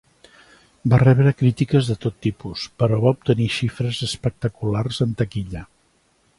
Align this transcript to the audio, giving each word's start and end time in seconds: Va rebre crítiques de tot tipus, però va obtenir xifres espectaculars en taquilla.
Va 0.93 0.99
rebre 1.01 1.33
crítiques 1.41 1.89
de 1.91 1.97
tot 2.07 2.17
tipus, 2.27 2.65
però 2.83 2.99
va 3.05 3.13
obtenir 3.19 3.51
xifres 3.59 4.03
espectaculars 4.11 5.03
en 5.07 5.17
taquilla. 5.23 5.67